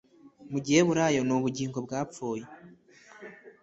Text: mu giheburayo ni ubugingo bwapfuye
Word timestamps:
mu 0.51 0.57
giheburayo 0.65 1.21
ni 1.27 1.33
ubugingo 1.37 1.77
bwapfuye 1.85 2.45